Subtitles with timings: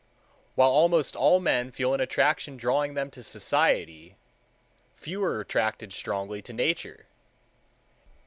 [0.55, 4.15] While almost all men feel an attraction drawing them to society,
[4.95, 7.05] few are attracted strongly to Nature.